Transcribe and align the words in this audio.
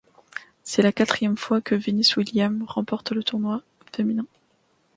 C'est 0.63 0.81
la 0.81 0.91
quatrième 0.91 1.37
fois 1.37 1.61
que 1.61 1.75
Venus 1.75 2.15
Williams 2.17 2.63
remporte 2.67 3.11
le 3.11 3.23
tournoi 3.23 3.61
féminin. 3.93 4.25